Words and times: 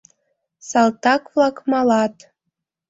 Салтак-влак 0.69 1.55
малат. 1.71 2.15